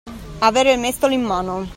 Avere 0.39 0.73
il 0.73 0.79
mestolo 0.79 1.13
in 1.13 1.21
mano. 1.21 1.67